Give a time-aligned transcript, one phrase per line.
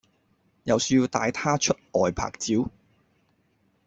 [0.63, 2.67] 又說要帶她出外拍照